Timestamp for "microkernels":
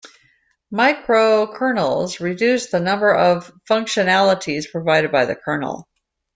0.73-2.19